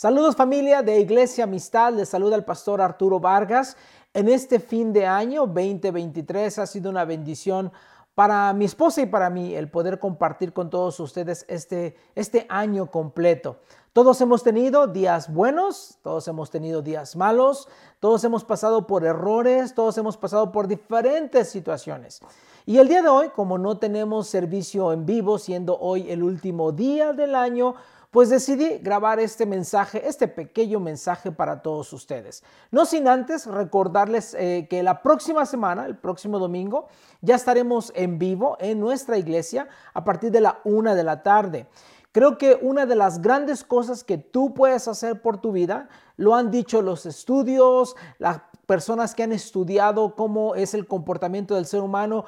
[0.00, 3.76] Saludos familia de Iglesia Amistad, les saluda el pastor Arturo Vargas.
[4.14, 7.70] En este fin de año 2023 ha sido una bendición
[8.14, 12.90] para mi esposa y para mí el poder compartir con todos ustedes este, este año
[12.90, 13.58] completo.
[13.92, 19.74] Todos hemos tenido días buenos, todos hemos tenido días malos, todos hemos pasado por errores,
[19.74, 22.20] todos hemos pasado por diferentes situaciones.
[22.64, 26.72] Y el día de hoy, como no tenemos servicio en vivo, siendo hoy el último
[26.72, 27.74] día del año,
[28.10, 32.42] pues decidí grabar este mensaje, este pequeño mensaje para todos ustedes.
[32.70, 36.88] No sin antes recordarles eh, que la próxima semana, el próximo domingo,
[37.20, 41.68] ya estaremos en vivo en nuestra iglesia a partir de la una de la tarde.
[42.12, 46.34] Creo que una de las grandes cosas que tú puedes hacer por tu vida, lo
[46.34, 51.80] han dicho los estudios, las personas que han estudiado cómo es el comportamiento del ser
[51.80, 52.24] humano,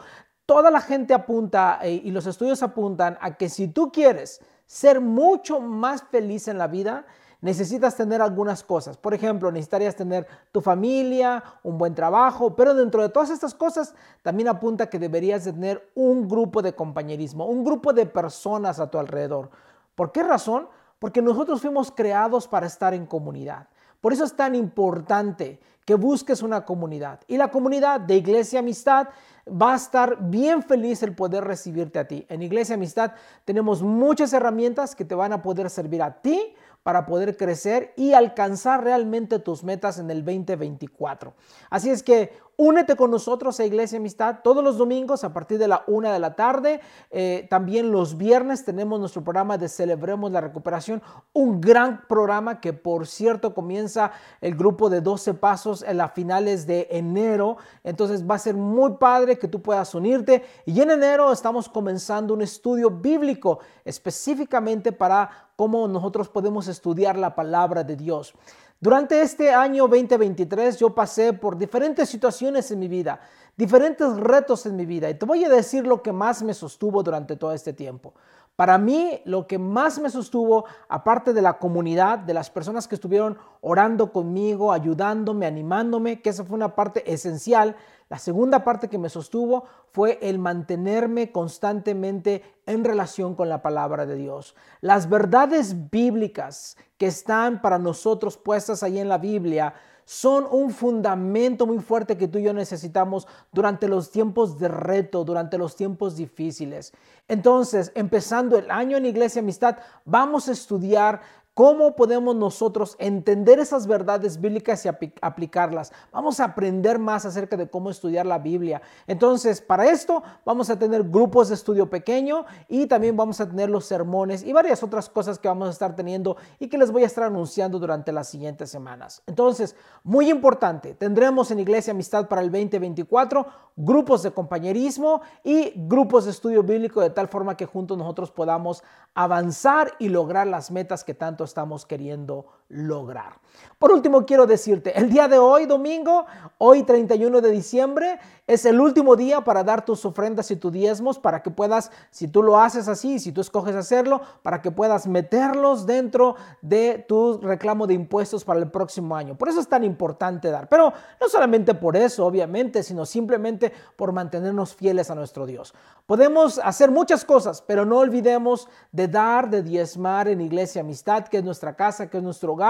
[0.46, 4.40] toda la gente apunta eh, y los estudios apuntan a que si tú quieres
[4.72, 7.04] ser mucho más feliz en la vida,
[7.42, 8.96] necesitas tener algunas cosas.
[8.96, 13.94] Por ejemplo, necesitarías tener tu familia, un buen trabajo, pero dentro de todas estas cosas
[14.22, 18.98] también apunta que deberías tener un grupo de compañerismo, un grupo de personas a tu
[18.98, 19.50] alrededor.
[19.94, 20.68] ¿Por qué razón?
[20.98, 23.68] Porque nosotros fuimos creados para estar en comunidad.
[24.00, 27.20] Por eso es tan importante que busques una comunidad.
[27.26, 29.08] Y la comunidad de Iglesia Amistad
[29.48, 32.24] va a estar bien feliz el poder recibirte a ti.
[32.28, 33.12] En Iglesia Amistad
[33.44, 38.12] tenemos muchas herramientas que te van a poder servir a ti para poder crecer y
[38.12, 41.34] alcanzar realmente tus metas en el 2024.
[41.70, 45.68] Así es que Únete con nosotros a Iglesia Amistad todos los domingos a partir de
[45.68, 46.80] la una de la tarde.
[47.10, 52.74] Eh, también los viernes tenemos nuestro programa de Celebremos la Recuperación, un gran programa que
[52.74, 54.12] por cierto comienza
[54.42, 57.56] el grupo de 12 pasos en las finales de enero.
[57.84, 60.44] Entonces va a ser muy padre que tú puedas unirte.
[60.66, 67.34] Y en enero estamos comenzando un estudio bíblico específicamente para cómo nosotros podemos estudiar la
[67.34, 68.34] palabra de Dios.
[68.82, 73.20] Durante este año 2023 yo pasé por diferentes situaciones en mi vida,
[73.56, 77.00] diferentes retos en mi vida y te voy a decir lo que más me sostuvo
[77.00, 78.12] durante todo este tiempo.
[78.56, 82.94] Para mí, lo que más me sostuvo, aparte de la comunidad, de las personas que
[82.94, 87.76] estuvieron orando conmigo, ayudándome, animándome, que esa fue una parte esencial,
[88.12, 94.04] la segunda parte que me sostuvo fue el mantenerme constantemente en relación con la palabra
[94.04, 94.54] de Dios.
[94.82, 99.72] Las verdades bíblicas que están para nosotros puestas ahí en la Biblia
[100.04, 105.24] son un fundamento muy fuerte que tú y yo necesitamos durante los tiempos de reto,
[105.24, 106.92] durante los tiempos difíciles.
[107.28, 111.20] Entonces, empezando el año en Iglesia Amistad, vamos a estudiar
[111.54, 114.88] ¿Cómo podemos nosotros entender esas verdades bíblicas y
[115.20, 115.92] aplicarlas?
[116.10, 118.80] Vamos a aprender más acerca de cómo estudiar la Biblia.
[119.06, 123.68] Entonces, para esto vamos a tener grupos de estudio pequeño y también vamos a tener
[123.68, 127.02] los sermones y varias otras cosas que vamos a estar teniendo y que les voy
[127.02, 129.22] a estar anunciando durante las siguientes semanas.
[129.26, 133.46] Entonces, muy importante, tendremos en Iglesia Amistad para el 2024
[133.76, 138.82] grupos de compañerismo y grupos de estudio bíblico de tal forma que juntos nosotros podamos
[139.14, 143.40] avanzar y lograr las metas que tanto estamos queriendo lograr.
[143.78, 146.24] Por último, quiero decirte, el día de hoy, domingo,
[146.58, 151.18] hoy 31 de diciembre, es el último día para dar tus ofrendas y tus diezmos
[151.18, 155.06] para que puedas, si tú lo haces así, si tú escoges hacerlo, para que puedas
[155.06, 159.36] meterlos dentro de tu reclamo de impuestos para el próximo año.
[159.36, 160.68] Por eso es tan importante dar.
[160.68, 165.74] Pero no solamente por eso, obviamente, sino simplemente por mantenernos fieles a nuestro Dios.
[166.06, 171.38] Podemos hacer muchas cosas, pero no olvidemos de dar, de diezmar en Iglesia Amistad, que
[171.38, 172.61] es nuestra casa, que es nuestro hogar,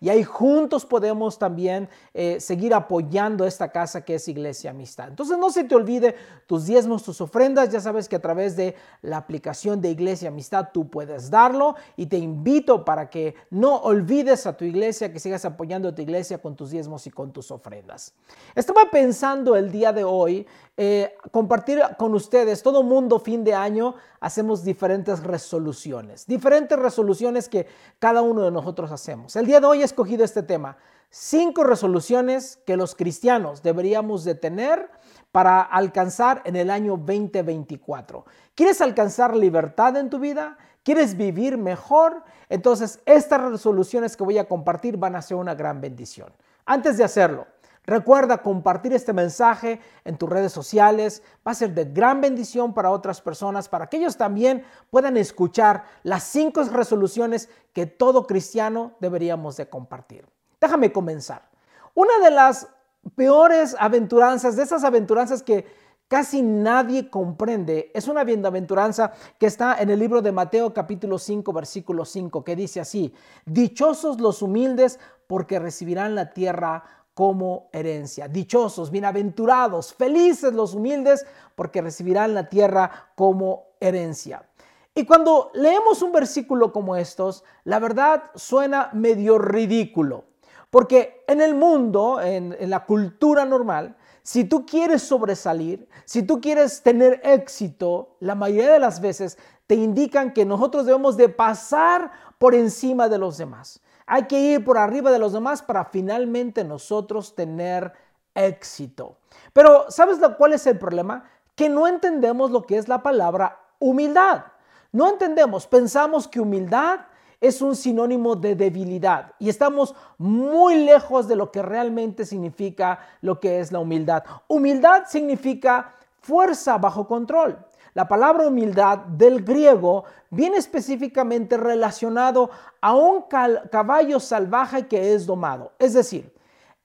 [0.00, 5.08] y ahí juntos podemos también eh, seguir apoyando esta casa que es Iglesia Amistad.
[5.08, 6.14] Entonces no se te olvide
[6.46, 10.68] tus diezmos, tus ofrendas, ya sabes que a través de la aplicación de Iglesia Amistad
[10.72, 15.44] tú puedes darlo y te invito para que no olvides a tu iglesia, que sigas
[15.44, 18.14] apoyando a tu iglesia con tus diezmos y con tus ofrendas.
[18.54, 20.46] Estaba pensando el día de hoy
[20.76, 27.66] eh, compartir con ustedes, todo mundo fin de año hacemos diferentes resoluciones, diferentes resoluciones que
[27.98, 29.36] cada uno de nosotros hacemos.
[29.40, 30.76] El día de hoy he escogido este tema,
[31.08, 34.90] cinco resoluciones que los cristianos deberíamos de tener
[35.32, 38.26] para alcanzar en el año 2024.
[38.54, 40.58] ¿Quieres alcanzar libertad en tu vida?
[40.82, 42.22] ¿Quieres vivir mejor?
[42.50, 46.30] Entonces estas resoluciones que voy a compartir van a ser una gran bendición.
[46.66, 47.46] Antes de hacerlo,
[47.86, 51.22] Recuerda compartir este mensaje en tus redes sociales.
[51.46, 55.84] Va a ser de gran bendición para otras personas, para que ellos también puedan escuchar
[56.02, 60.26] las cinco resoluciones que todo cristiano deberíamos de compartir.
[60.60, 61.48] Déjame comenzar.
[61.94, 62.68] Una de las
[63.16, 65.66] peores aventuranzas, de esas aventuranzas que
[66.10, 67.92] casi nadie comprende.
[67.94, 72.56] Es una bienaventuranza que está en el libro de Mateo capítulo 5 versículo 5 que
[72.56, 73.14] dice así,
[73.46, 74.98] dichosos los humildes
[75.28, 76.82] porque recibirán la tierra
[77.20, 78.28] como herencia.
[78.28, 84.48] Dichosos, bienaventurados, felices los humildes porque recibirán la tierra como herencia.
[84.94, 90.24] Y cuando leemos un versículo como estos, la verdad suena medio ridículo,
[90.70, 96.40] porque en el mundo, en, en la cultura normal, si tú quieres sobresalir, si tú
[96.40, 99.36] quieres tener éxito, la mayoría de las veces
[99.66, 103.82] te indican que nosotros debemos de pasar por encima de los demás.
[104.12, 107.92] Hay que ir por arriba de los demás para finalmente nosotros tener
[108.34, 109.18] éxito.
[109.52, 111.30] Pero ¿sabes cuál es el problema?
[111.54, 114.46] Que no entendemos lo que es la palabra humildad.
[114.90, 117.02] No entendemos, pensamos que humildad
[117.40, 123.38] es un sinónimo de debilidad y estamos muy lejos de lo que realmente significa lo
[123.38, 124.24] que es la humildad.
[124.48, 127.64] Humildad significa fuerza bajo control.
[127.94, 132.50] La palabra humildad del griego viene específicamente relacionado
[132.80, 133.24] a un
[133.70, 135.72] caballo salvaje que es domado.
[135.78, 136.32] Es decir,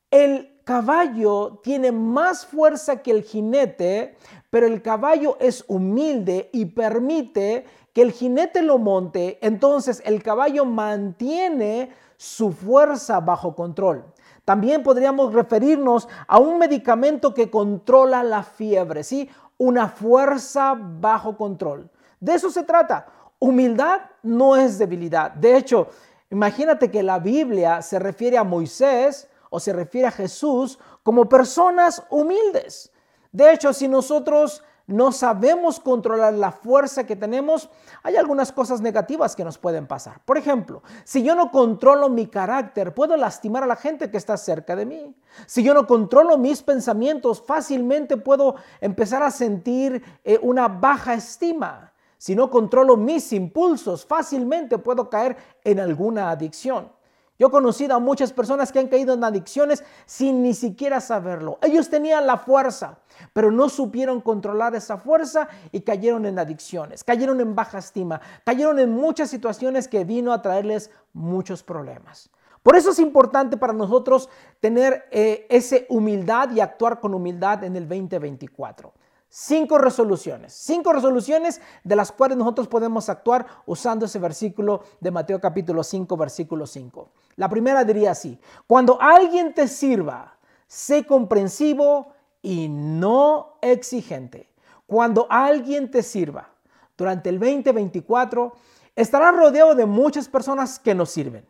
[0.10, 4.18] el caballo tiene más fuerza que el jinete,
[4.50, 10.66] pero el caballo es humilde y permite que el jinete lo monte, entonces el caballo
[10.66, 14.04] mantiene su fuerza bajo control.
[14.44, 19.30] También podríamos referirnos a un medicamento que controla la fiebre, ¿sí?
[19.57, 21.90] Una fuerza bajo control.
[22.19, 23.07] De eso se trata.
[23.40, 25.31] Humildad no es debilidad.
[25.31, 25.90] De hecho,
[26.30, 32.04] imagínate que la Biblia se refiere a Moisés o se refiere a Jesús como personas
[32.10, 32.92] humildes.
[33.31, 37.70] De hecho, si nosotros no sabemos controlar la fuerza que tenemos,
[38.04, 40.22] hay algunas cosas negativas que nos pueden pasar.
[40.26, 44.38] Por ejemplo, si yo no controlo mi carácter, puedo lastimar a la gente que está
[44.38, 45.16] cerca de mí.
[45.48, 51.94] Si yo no controlo mis pensamientos, fácilmente puedo empezar a sentir eh, una baja estima.
[52.18, 56.92] Si no controlo mis impulsos, fácilmente puedo caer en alguna adicción.
[57.38, 61.60] Yo he conocido a muchas personas que han caído en adicciones sin ni siquiera saberlo.
[61.62, 63.00] Ellos tenían la fuerza,
[63.34, 68.80] pero no supieron controlar esa fuerza y cayeron en adicciones, cayeron en baja estima, cayeron
[68.80, 72.30] en muchas situaciones que vino a traerles muchos problemas.
[72.64, 74.30] Por eso es importante para nosotros
[74.60, 78.94] tener eh, esa humildad y actuar con humildad en el 2024.
[79.38, 85.42] Cinco resoluciones, cinco resoluciones de las cuales nosotros podemos actuar usando ese versículo de Mateo
[85.42, 87.10] capítulo 5, versículo 5.
[87.36, 90.38] La primera diría así, cuando alguien te sirva,
[90.68, 94.50] sé comprensivo y no exigente.
[94.88, 96.48] Cuando alguien te sirva
[96.96, 98.54] durante el 2024,
[98.96, 101.46] estarás rodeado de muchas personas que nos sirven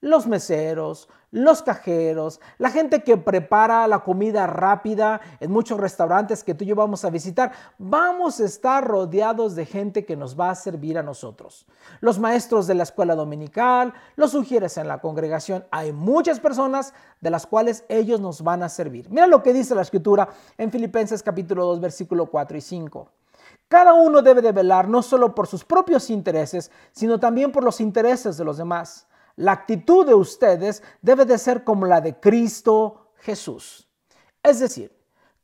[0.00, 6.54] los meseros, los cajeros, la gente que prepara la comida rápida en muchos restaurantes que
[6.54, 10.50] tú y yo vamos a visitar, vamos a estar rodeados de gente que nos va
[10.50, 11.66] a servir a nosotros.
[12.00, 17.30] Los maestros de la escuela dominical, los sugieres en la congregación, hay muchas personas de
[17.30, 19.10] las cuales ellos nos van a servir.
[19.10, 23.08] Mira lo que dice la escritura en Filipenses capítulo 2 versículo 4 y 5.
[23.68, 27.82] Cada uno debe de velar no solo por sus propios intereses, sino también por los
[27.82, 29.07] intereses de los demás.
[29.38, 33.88] La actitud de ustedes debe de ser como la de Cristo Jesús.
[34.42, 34.92] Es decir,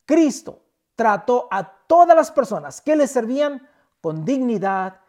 [0.04, 0.62] Cristo
[0.96, 3.68] trató a todas las personas que le servían
[4.00, 5.00] con dignidad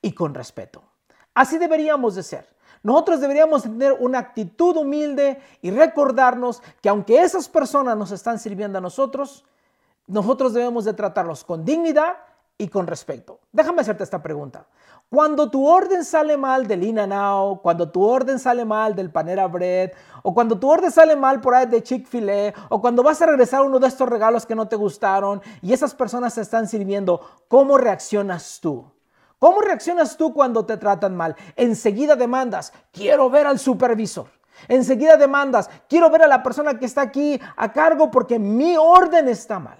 [0.00, 0.82] y con respeto.
[1.34, 2.48] Así deberíamos de ser.
[2.82, 8.78] Nosotros deberíamos tener una actitud humilde y recordarnos que aunque esas personas nos están sirviendo
[8.78, 9.44] a nosotros,
[10.08, 12.16] nosotros debemos de tratarlos con dignidad
[12.62, 13.40] y con respeto.
[13.50, 14.66] Déjame hacerte esta pregunta.
[15.10, 19.48] Cuando tu orden sale mal del In Now, cuando tu orden sale mal del Panera
[19.48, 19.90] Bread,
[20.22, 23.62] o cuando tu orden sale mal por ahí de Chick-fil-A, o cuando vas a regresar
[23.62, 27.78] uno de estos regalos que no te gustaron y esas personas se están sirviendo, ¿cómo
[27.78, 28.84] reaccionas tú?
[29.40, 31.34] ¿Cómo reaccionas tú cuando te tratan mal?
[31.56, 34.28] Enseguida demandas, quiero ver al supervisor.
[34.68, 39.26] Enseguida demandas, quiero ver a la persona que está aquí a cargo porque mi orden
[39.26, 39.78] está mal.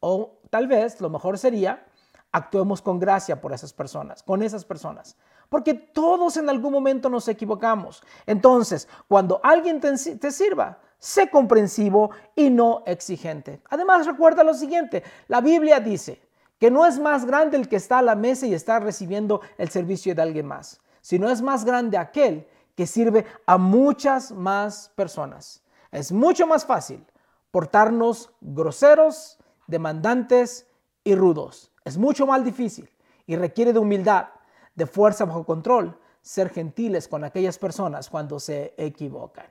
[0.00, 1.86] O tal vez lo mejor sería
[2.32, 5.16] actuemos con gracia por esas personas, con esas personas.
[5.48, 8.02] Porque todos en algún momento nos equivocamos.
[8.26, 13.60] Entonces, cuando alguien te, sirva, sé comprensivo y no exigente.
[13.68, 16.22] Además, recuerda lo siguiente, la Biblia dice
[16.58, 19.70] que no es más grande el que está a la mesa y está recibiendo el
[19.70, 22.46] servicio de alguien más, sino es más grande aquel
[22.76, 25.62] que sirve a muchas más personas.
[25.90, 27.04] Es mucho más fácil
[27.50, 30.68] portarnos groseros, demandantes
[31.02, 32.88] y rudos es mucho más difícil
[33.26, 34.26] y requiere de humildad,
[34.74, 39.46] de fuerza bajo control, ser gentiles con aquellas personas cuando se equivocan.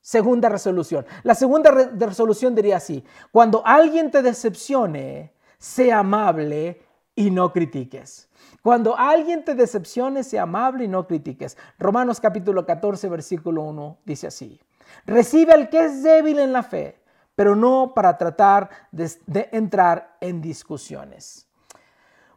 [0.00, 1.06] Segunda resolución.
[1.22, 6.82] La segunda resolución diría así, cuando alguien te decepcione, sea amable
[7.14, 8.28] y no critiques.
[8.62, 11.56] Cuando alguien te decepcione, sea amable y no critiques.
[11.78, 14.60] Romanos capítulo 14, versículo 1 dice así.
[15.06, 17.00] Recibe al que es débil en la fe,
[17.36, 21.46] pero no para tratar de, de entrar en discusiones.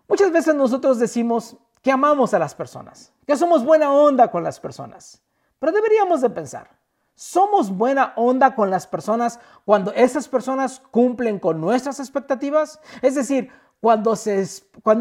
[0.08, 4.60] Muchas veces nosotros decimos que amamos a las personas, que somos buena onda con las
[4.60, 5.22] personas,
[5.60, 6.70] pero deberíamos de pensar,
[7.16, 12.80] ¿somos buena onda con las personas cuando esas personas cumplen con nuestras expectativas?
[13.02, 13.52] Es decir,
[13.86, 14.16] cuando,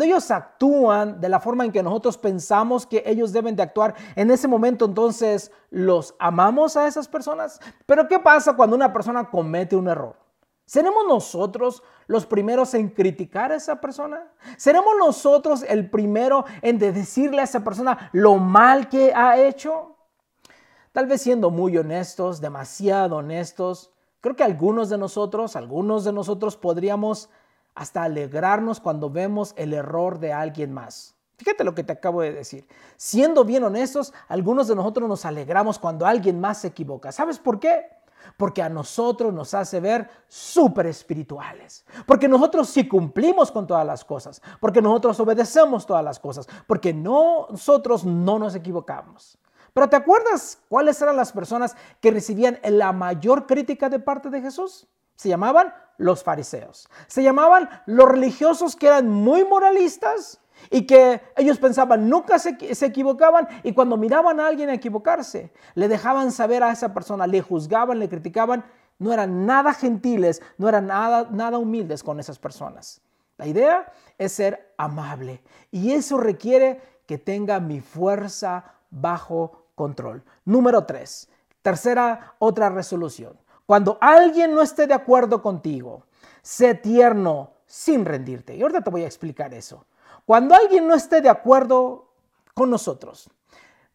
[0.05, 4.31] ellos actúan de la forma en que nosotros pensamos que ellos deben de actuar, en
[4.31, 7.61] ese momento entonces los amamos a esas personas.
[7.87, 10.24] Pero ¿qué pasa cuando una persona comete un error?
[10.67, 14.33] ¿Seremos nosotros los primeros en criticar a esa persona?
[14.57, 19.97] ¿Seremos nosotros el primero en decirle a esa persona lo mal que ha hecho?
[20.93, 23.91] Tal vez siendo muy honestos, demasiado honestos,
[24.21, 27.29] creo que algunos de nosotros, algunos de nosotros podríamos
[27.75, 31.15] hasta alegrarnos cuando vemos el error de alguien más.
[31.37, 32.67] Fíjate lo que te acabo de decir.
[32.97, 37.11] Siendo bien honestos, algunos de nosotros nos alegramos cuando alguien más se equivoca.
[37.11, 37.87] ¿Sabes por qué?
[38.37, 41.85] Porque a nosotros nos hace ver súper espirituales.
[42.07, 44.41] Porque nosotros sí cumplimos con todas las cosas.
[44.61, 46.49] Porque nosotros obedecemos todas las cosas.
[46.67, 49.39] Porque nosotros no nos equivocamos.
[49.73, 54.41] Pero ¿te acuerdas cuáles eran las personas que recibían la mayor crítica de parte de
[54.41, 54.87] Jesús?
[55.17, 56.89] Se llamaban los fariseos.
[57.09, 60.41] Se llamaban los religiosos que eran muy moralistas
[60.71, 62.57] y que ellos pensaban nunca se,
[62.87, 67.99] equivocaban y cuando miraban a alguien equivocarse, le dejaban saber a esa persona, le juzgaban,
[67.99, 68.65] le criticaban,
[68.99, 73.01] no eran nada gentiles, no eran nada, nada humildes con esas personas.
[73.37, 80.23] La idea es ser amable y eso requiere que tenga mi fuerza bajo control.
[80.45, 81.29] Número tres,
[81.63, 83.37] tercera otra resolución.
[83.67, 86.05] Cuando alguien no esté de acuerdo contigo,
[86.43, 88.55] sé tierno sin rendirte.
[88.55, 89.87] Y ahorita te voy a explicar eso.
[90.27, 92.13] Cuando alguien no esté de acuerdo
[92.55, 93.29] con nosotros,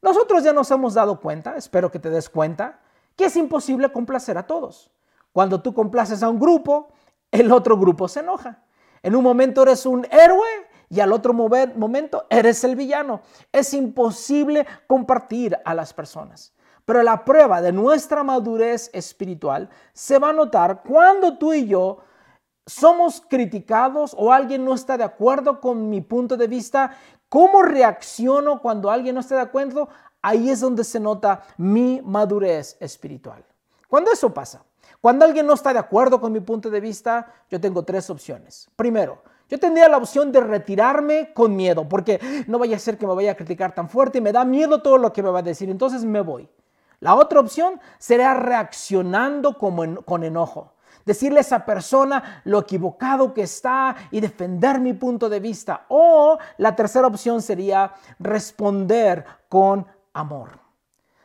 [0.02, 2.80] nosotros ya nos hemos dado cuenta, espero que te des cuenta,
[3.16, 4.92] que es imposible complacer a todos.
[5.34, 6.90] Cuando tú complaces a un grupo,
[7.32, 8.64] el otro grupo se enoja.
[9.04, 10.48] En un momento eres un héroe
[10.90, 13.22] y al otro momento eres el villano.
[13.52, 16.54] Es imposible compartir a las personas.
[16.86, 22.00] Pero la prueba de nuestra madurez espiritual se va a notar cuando tú y yo
[22.70, 26.96] somos criticados o alguien no está de acuerdo con mi punto de vista,
[27.28, 29.90] ¿cómo reacciono cuando alguien no está de acuerdo?
[30.22, 33.44] Ahí es donde se nota mi madurez espiritual.
[33.88, 34.64] Cuando eso pasa,
[35.02, 38.70] cuando alguien no está de acuerdo con mi punto de vista, yo tengo tres opciones.
[38.76, 43.08] Primero, yo tendría la opción de retirarme con miedo, porque no vaya a ser que
[43.08, 45.40] me vaya a criticar tan fuerte y me da miedo todo lo que me va
[45.40, 46.48] a decir, entonces me voy.
[47.00, 50.74] La otra opción sería reaccionando como con enojo
[51.10, 55.86] decirle a esa persona lo equivocado que está y defender mi punto de vista.
[55.88, 60.60] O la tercera opción sería responder con amor.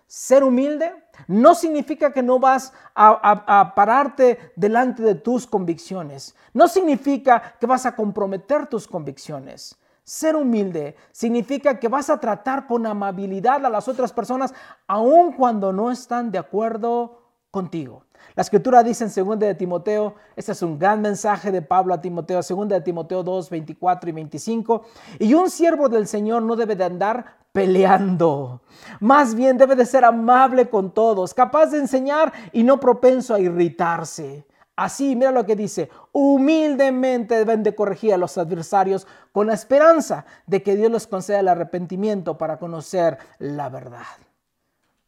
[0.07, 0.91] Ser humilde
[1.29, 6.35] no significa que no vas a, a, pararte delante de tus convicciones.
[6.55, 9.79] No significa que vas a comprometer tus convicciones.
[10.03, 14.55] Ser humilde significa que vas a tratar con amabilidad a las otras personas
[14.87, 18.04] aun cuando no están de acuerdo contigo.
[18.37, 22.01] La escritura dice en 2 de Timoteo, este es un gran mensaje de Pablo a
[22.01, 24.83] Timoteo, 2 de Timoteo 2, 24 y 25,
[25.21, 28.61] y un siervo del Señor no debe de andar peleando,
[28.99, 33.39] más bien debe de ser amable con todos, capaz de enseñar y no propenso a
[33.39, 34.45] irritarse.
[34.75, 40.27] Así, mira lo que dice, humildemente deben de corregir a los adversarios con la esperanza
[40.49, 44.03] de que Dios les conceda el arrepentimiento para conocer la verdad.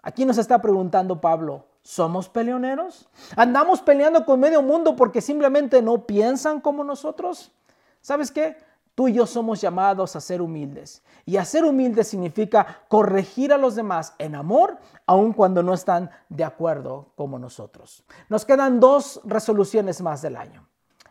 [0.05, 3.09] Aquí nos está preguntando Pablo, ¿Somos peleoneros?
[3.37, 7.53] ¿Andamos peleando con medio mundo porque simplemente no piensan como nosotros?
[8.01, 8.57] ¿Sabes qué?
[8.97, 11.05] Tú y yo somos llamados a ser humildes.
[11.25, 16.11] Y a ser humildes significa corregir a los demás en amor, aun cuando no están
[16.29, 18.03] de acuerdo como nosotros.
[18.29, 20.67] Nos quedan dos resoluciones más del año.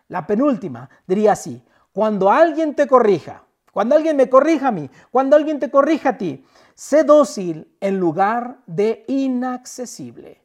[0.09, 1.63] La penúltima diría así,
[1.93, 6.17] cuando alguien te corrija, cuando alguien me corrija a mí, cuando alguien te corrija a
[6.17, 10.44] ti, sé dócil en lugar de inaccesible.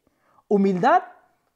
[0.50, 1.04] Humildad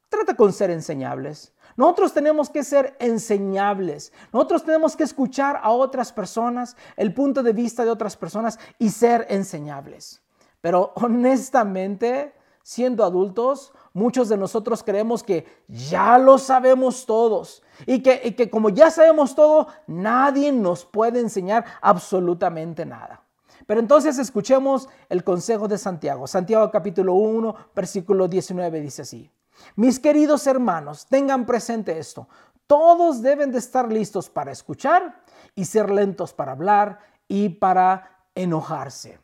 [0.09, 1.53] trata con ser enseñables.
[1.77, 4.13] Nosotros tenemos que ser enseñables.
[4.33, 8.91] Nosotros tenemos que escuchar a otras personas, el punto de vista de otras personas y
[8.91, 10.23] ser enseñables.
[10.61, 18.37] Pero honestamente, siendo adultos, muchos de nosotros creemos que ya lo sabemos todos y que,
[18.37, 23.24] que como ya sabemos todo, nadie nos puede enseñar absolutamente nada.
[23.67, 26.27] Pero entonces escuchemos el consejo de Santiago.
[26.27, 29.31] Santiago capítulo 1, versículo 19 dice así.
[29.77, 32.29] Mis queridos hermanos, tengan presente esto.
[32.67, 35.23] Todos deben de estar listos para escuchar
[35.55, 39.19] y ser lentos para hablar y para enojarse.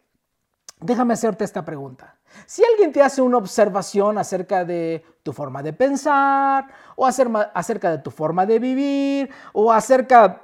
[0.81, 2.17] Déjame hacerte esta pregunta.
[2.47, 6.67] Si alguien te hace una observación acerca de tu forma de pensar
[6.97, 10.43] o acerca de tu forma de vivir o acerca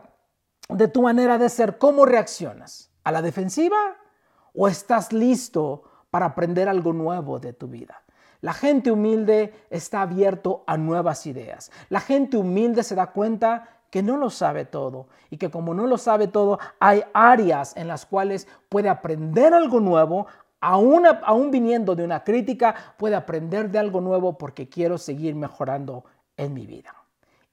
[0.68, 2.85] de tu manera de ser, ¿cómo reaccionas?
[3.06, 3.94] ¿A la defensiva
[4.52, 8.02] o estás listo para aprender algo nuevo de tu vida?
[8.40, 11.70] La gente humilde está abierto a nuevas ideas.
[11.88, 15.86] La gente humilde se da cuenta que no lo sabe todo y que como no
[15.86, 20.26] lo sabe todo, hay áreas en las cuales puede aprender algo nuevo,
[20.60, 26.04] aún, aún viniendo de una crítica, puede aprender de algo nuevo porque quiero seguir mejorando
[26.36, 27.05] en mi vida.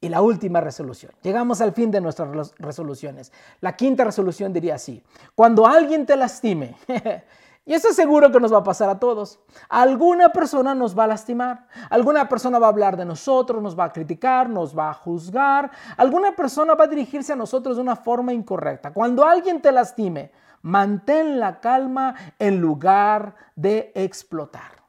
[0.03, 1.13] Y la última resolución.
[1.21, 3.31] Llegamos al fin de nuestras resoluciones.
[3.61, 5.01] La quinta resolución diría así.
[5.33, 6.75] Cuando alguien te lastime,
[7.65, 11.05] y eso es seguro que nos va a pasar a todos, alguna persona nos va
[11.05, 14.89] a lastimar, alguna persona va a hablar de nosotros, nos va a criticar, nos va
[14.89, 18.91] a juzgar, alguna persona va a dirigirse a nosotros de una forma incorrecta.
[18.91, 20.33] Cuando alguien te lastime,
[20.63, 24.83] mantén la calma en lugar de explotar.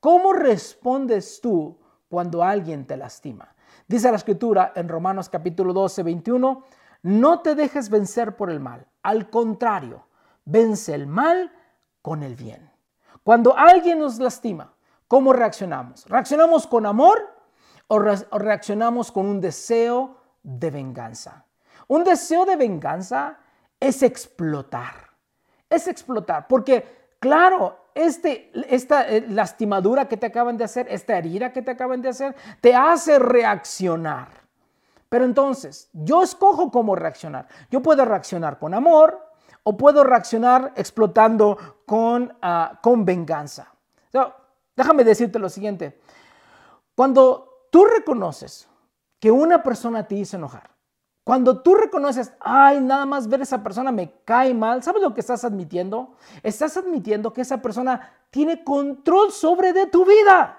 [0.00, 1.78] ¿Cómo respondes tú
[2.08, 3.54] cuando alguien te lastima?
[3.90, 6.62] Dice la escritura en Romanos capítulo 12, 21,
[7.02, 10.06] no te dejes vencer por el mal, al contrario,
[10.44, 11.52] vence el mal
[12.00, 12.70] con el bien.
[13.24, 14.72] Cuando alguien nos lastima,
[15.08, 16.06] ¿cómo reaccionamos?
[16.06, 17.18] ¿Reaccionamos con amor
[17.88, 21.44] o, reaccionamos con un deseo de venganza?
[21.88, 23.40] Un deseo de venganza
[23.80, 24.94] es explotar,
[25.68, 31.52] es explotar, porque claro, este, esta eh, lastimadura que te acaban de hacer, esta herida
[31.52, 34.28] que te acaban de hacer, te hace reaccionar.
[35.08, 37.48] Pero entonces, yo escojo cómo reaccionar.
[37.70, 39.20] Yo puedo reaccionar con amor
[39.64, 43.72] o puedo reaccionar explotando con, ah, con venganza.
[44.76, 46.00] déjame decirte lo siguiente.
[46.94, 48.68] Cuando tú reconoces
[49.18, 50.69] que una persona te hizo enojar,
[51.30, 55.14] cuando tú reconoces, ay, nada más ver a esa persona me cae mal, ¿sabes lo
[55.14, 56.14] que estás admitiendo?
[56.42, 60.58] Estás admitiendo que esa persona tiene control sobre de tu vida.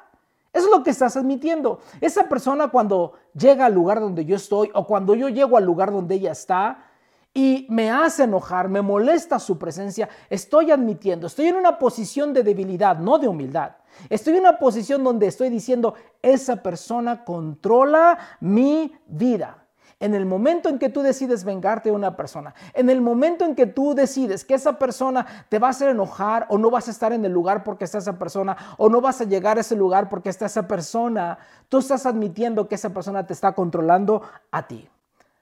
[0.53, 1.81] Eso es lo que estás admitiendo.
[1.99, 5.91] Esa persona cuando llega al lugar donde yo estoy o cuando yo llego al lugar
[5.91, 6.85] donde ella está
[7.33, 12.43] y me hace enojar, me molesta su presencia, estoy admitiendo, estoy en una posición de
[12.43, 13.73] debilidad, no de humildad.
[14.09, 19.60] Estoy en una posición donde estoy diciendo, esa persona controla mi vida
[20.01, 23.55] en el momento en que tú decides vengarte de una persona, en el momento en
[23.55, 26.91] que tú decides que esa persona te va a hacer enojar o no vas a
[26.91, 29.75] estar en el lugar porque está esa persona o no vas a llegar a ese
[29.75, 31.37] lugar porque está esa persona,
[31.69, 34.89] tú estás admitiendo que esa persona te está controlando a ti.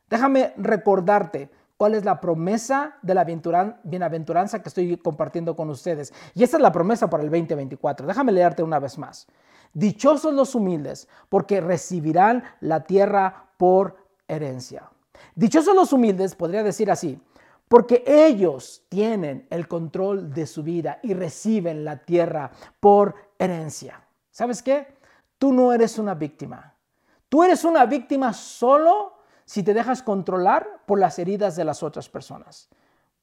[0.10, 6.14] Déjame recordarte cuál es la promesa de la bienaventuranza que estoy compartiendo con ustedes.
[6.36, 8.06] Y esta es la promesa para el 2024.
[8.06, 9.28] Déjame leerte una vez más.
[9.74, 13.99] Dichosos los humildes, porque recibirán la tierra por
[14.30, 14.90] herencia.
[15.36, 17.20] Dichosos los humildes, podría decir así,
[17.68, 24.04] porque ellos tienen el control de su vida y reciben la tierra por herencia.
[24.32, 24.96] ¿Sabes qué?
[25.38, 26.76] Tú no eres una víctima.
[27.28, 32.10] Tú eres una víctima solo si te dejas controlar por las heridas de las otras
[32.10, 32.70] personas.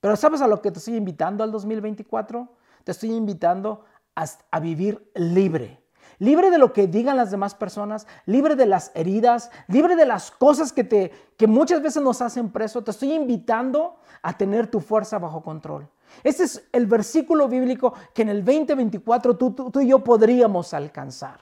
[0.01, 2.49] Pero ¿sabes a lo que te estoy invitando al 2024?
[2.85, 5.86] Te estoy invitando a, a vivir libre
[6.19, 10.31] libre de lo que digan las demás personas, libre de las heridas, libre de las
[10.31, 12.83] cosas que, te, que muchas veces nos hacen preso.
[12.83, 15.89] Te estoy invitando a tener tu fuerza bajo control.
[16.23, 21.41] Este es el versículo bíblico que en el 2024 tú, tú, y yo podríamos alcanzar.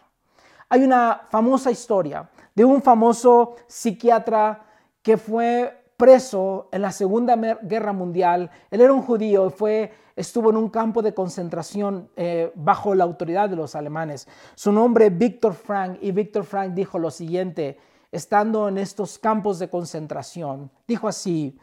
[0.69, 4.65] Hay una famosa historia de un famoso psiquiatra
[5.03, 8.51] que fue preso en la Segunda Guerra Mundial.
[8.71, 13.48] Él era un judío, fue, estuvo en un campo de concentración eh, bajo la autoridad
[13.48, 14.29] de los alemanes.
[14.55, 17.79] Su nombre Víctor Frank y Víctor Frank dijo lo siguiente,
[18.12, 21.59] estando en estos campos de concentración, dijo así,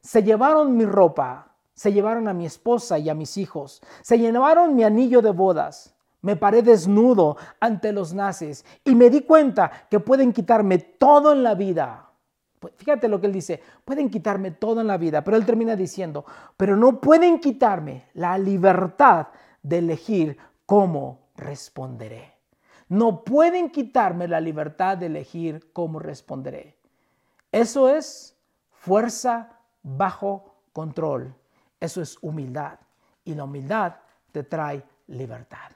[0.00, 4.74] se llevaron mi ropa, se llevaron a mi esposa y a mis hijos, se llevaron
[4.74, 5.94] mi anillo de bodas.
[6.22, 11.42] Me paré desnudo ante los nazis y me di cuenta que pueden quitarme todo en
[11.42, 12.05] la vida,
[12.76, 16.24] fíjate lo que él dice, pueden quitarme todo en la vida, pero él termina diciendo,
[16.56, 19.28] pero no pueden quitarme la libertad
[19.62, 22.34] de elegir cómo responderé.
[22.88, 26.76] No pueden quitarme la libertad de elegir cómo responderé.
[27.50, 28.36] Eso es
[28.70, 31.34] fuerza bajo control.
[31.80, 32.78] Eso es humildad.
[33.24, 33.96] Y la humildad
[34.30, 35.70] te trae libertad.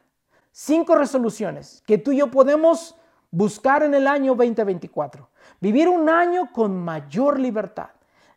[0.52, 2.96] Cinco resoluciones que tú y yo podemos
[3.30, 5.29] buscar en el año 2024.
[5.60, 7.90] Vivir un año con mayor libertad.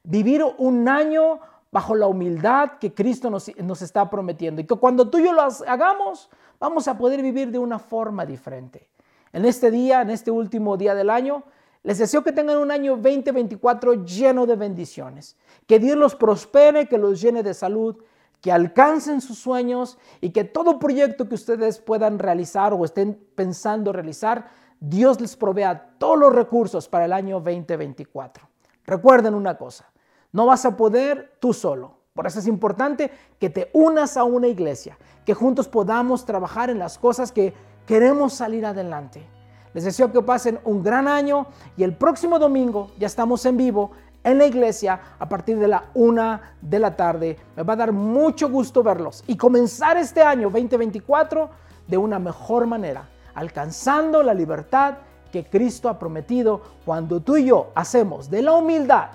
[0.03, 1.39] Vivir un año
[1.71, 4.61] bajo la humildad que Cristo nos, está prometiendo.
[4.61, 8.25] Y que cuando tú y yo lo hagamos, vamos a poder vivir de una forma
[8.25, 8.87] diferente.
[9.31, 11.43] En este día, en este último día del año,
[11.85, 15.35] Les deseo que tengan un año 2024 lleno de bendiciones.
[15.67, 17.97] Que Dios los prospere, que los llene de salud,
[18.39, 23.91] que alcancen sus sueños y que todo proyecto que ustedes puedan realizar o estén pensando
[23.91, 24.47] realizar,
[24.85, 28.45] Dios les provea todos los recursos para el año 2024.
[28.85, 29.89] Recuerden una cosa,
[30.33, 31.99] no vas a poder tú solo.
[32.13, 36.79] Por eso es importante que te unas a una iglesia, que juntos podamos trabajar en
[36.79, 37.53] las cosas que
[37.87, 39.25] queremos salir adelante.
[39.73, 43.91] Les deseo que pasen un gran año y el próximo domingo ya estamos en vivo
[44.21, 47.37] en la iglesia a partir de la una de la tarde.
[47.55, 51.49] Me va a dar mucho gusto verlos y comenzar este año 2024
[51.87, 54.95] de una mejor manera, alcanzando la libertad
[55.31, 59.09] que Cristo ha prometido cuando tú y yo hacemos de la humildad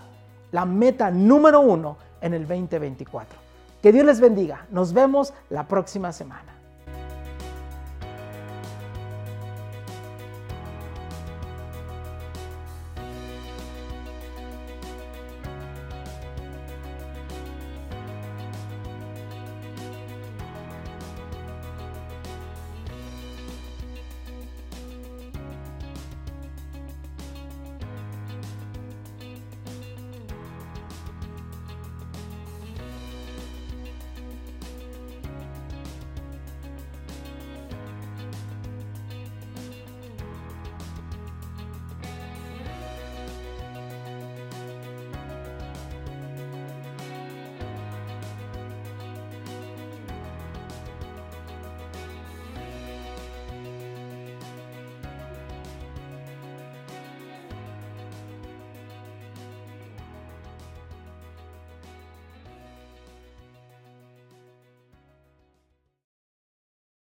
[0.51, 3.39] la meta número uno en el 2024.
[3.83, 4.67] Que Dios les bendiga.
[4.71, 6.58] Nos vemos la próxima semana.